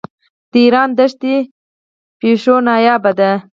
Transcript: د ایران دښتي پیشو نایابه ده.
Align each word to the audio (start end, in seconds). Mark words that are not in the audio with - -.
د 0.51 0.53
ایران 0.63 0.89
دښتي 0.97 1.35
پیشو 2.19 2.55
نایابه 2.67 3.11
ده. 3.19 3.31